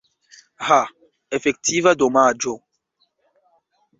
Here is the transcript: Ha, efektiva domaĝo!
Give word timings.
Ha, 0.67 0.77
efektiva 1.39 1.93
domaĝo! 2.05 2.57